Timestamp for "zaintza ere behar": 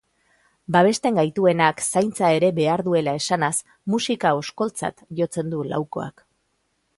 1.93-2.83